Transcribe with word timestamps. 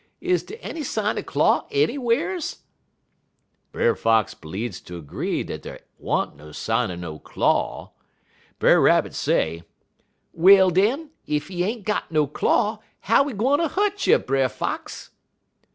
Is 0.19 0.41
dey 0.41 0.55
any 0.63 0.81
sign 0.81 1.19
er 1.19 1.21
claw 1.21 1.67
anywhar's?' 1.69 2.63
"Brer 3.71 3.93
Fox 3.93 4.33
bleedz 4.33 4.81
ter 4.83 4.99
'gree 4.99 5.43
dat 5.43 5.61
dey 5.61 5.77
wa'n't 5.99 6.35
no 6.35 6.51
sign 6.51 6.89
er 6.89 6.97
no 6.97 7.19
claw. 7.19 7.91
Brer 8.57 8.81
Rabbit 8.81 9.13
say: 9.13 9.61
"'Well, 10.33 10.71
den, 10.71 11.11
ef 11.27 11.49
he 11.49 11.63
ain't 11.63 11.85
got 11.85 12.11
no 12.11 12.25
claw, 12.25 12.79
how 13.01 13.27
he 13.27 13.33
gwine 13.35 13.59
ter 13.59 13.67
hu't 13.67 14.07
you, 14.07 14.17
Brer 14.17 14.49
Fox?' 14.49 15.11